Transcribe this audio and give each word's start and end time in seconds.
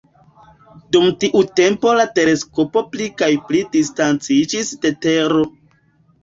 Dum 0.95 1.03
tiu 1.23 1.41
tempo 1.59 1.93
la 1.97 2.05
teleskopo 2.19 2.83
pli 2.95 3.11
kaj 3.23 3.29
pli 3.51 3.61
distanciĝis 3.77 4.73
de 4.87 4.95
Tero. 5.07 5.45